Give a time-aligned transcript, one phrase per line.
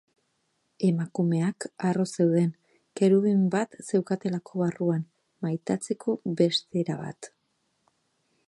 [0.87, 2.49] Emakumeak harro zeuden,
[3.01, 5.07] kerubin bat zeukatelako barruan,
[5.47, 7.31] maitatzeko beste era bat.